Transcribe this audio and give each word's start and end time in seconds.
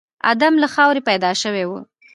ادم 0.31 0.53
له 0.63 0.67
خاورې 0.73 1.01
پيدا 1.09 1.31
شوی 1.41 1.63
و. 1.67 1.71